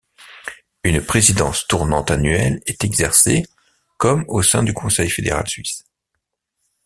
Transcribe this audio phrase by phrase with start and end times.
[0.83, 3.45] Une présidence tournante annuelle est exercée,
[3.97, 5.83] comme au sein du Conseil fédéral suisse.